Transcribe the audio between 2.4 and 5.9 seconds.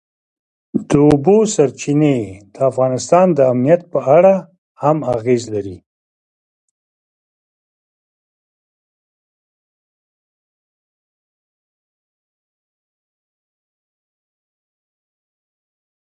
د افغانستان د امنیت په اړه هم اغېز لري.